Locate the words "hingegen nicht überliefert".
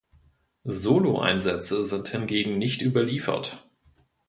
2.07-3.69